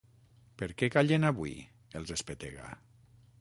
Per 0.61 0.69
què 0.79 0.89
callen 0.95 1.27
avui?, 1.29 1.53
els 2.01 2.15
espetega. 2.17 2.73